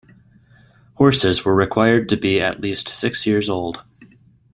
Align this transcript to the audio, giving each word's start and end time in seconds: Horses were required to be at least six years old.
Horses 0.95 1.45
were 1.45 1.53
required 1.53 2.09
to 2.09 2.17
be 2.17 2.41
at 2.41 2.59
least 2.59 2.87
six 2.87 3.27
years 3.27 3.51
old. 3.51 3.83